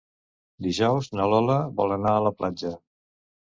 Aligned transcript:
Dijous 0.67 1.09
na 1.19 1.27
Lola 1.35 1.59
vol 1.83 1.95
anar 1.99 2.17
a 2.17 2.25
la 2.31 2.35
platja. 2.43 2.75